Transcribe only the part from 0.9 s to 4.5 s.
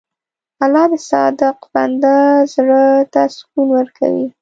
د صادق بنده زړه ته سکون ورکوي.